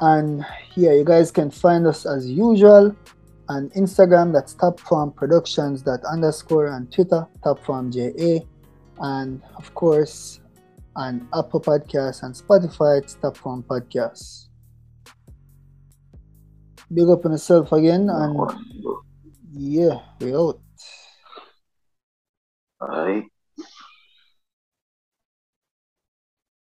And 0.00 0.46
yeah, 0.76 0.92
you 0.92 1.04
guys 1.04 1.30
can 1.32 1.50
find 1.50 1.86
us 1.86 2.06
as 2.06 2.30
usual 2.30 2.94
on 3.48 3.70
Instagram, 3.70 4.32
that's 4.32 4.54
Top 4.54 4.80
Form 4.80 5.12
Productions 5.12 5.82
that 5.82 6.04
underscore 6.04 6.68
and 6.68 6.90
Twitter, 6.92 7.26
Top 7.42 7.62
Form 7.64 7.90
JA. 7.90 8.40
And 9.00 9.42
of 9.56 9.74
course, 9.74 10.40
on 10.96 11.28
Apple 11.36 11.60
Podcasts 11.60 12.22
and 12.22 12.34
Spotify, 12.34 13.02
it's 13.02 13.14
Top 13.14 13.36
Form 13.36 13.62
Podcasts. 13.64 14.46
Big 16.92 17.08
up 17.08 17.24
on 17.24 17.32
yourself 17.32 17.72
again, 17.72 18.08
and 18.08 18.38
yeah, 19.52 20.00
we 20.20 20.34
out. 20.34 20.60
Alright. 22.84 23.33